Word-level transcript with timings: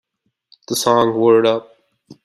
The 0.67 0.75
song 0.75 1.13
Word 1.19 1.45
Up! 1.45 1.77